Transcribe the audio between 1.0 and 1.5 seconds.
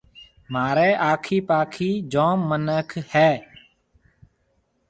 آکي